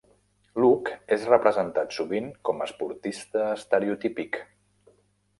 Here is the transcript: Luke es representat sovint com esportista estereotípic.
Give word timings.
Luke 0.61 0.93
es 1.15 1.25
representat 1.31 1.93
sovint 1.97 2.29
com 2.49 2.63
esportista 2.67 3.43
estereotípic. 3.59 4.41